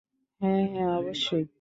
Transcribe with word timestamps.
হ্যাঁ, 0.41 0.63
হ্যাঁ 0.73 0.91
অবশ্যই। 0.99 1.43